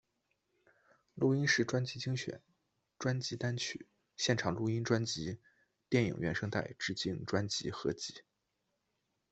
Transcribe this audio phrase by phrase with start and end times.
[1.13, 2.41] 录音室专辑精选
[2.97, 3.85] 专辑单曲
[4.17, 5.37] 现场录音专辑
[5.89, 8.23] 电影原声带致敬专辑合辑